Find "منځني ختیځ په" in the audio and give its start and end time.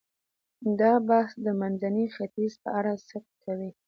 1.59-2.69